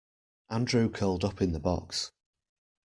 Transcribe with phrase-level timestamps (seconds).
[0.49, 2.11] Andrew curled up in the box.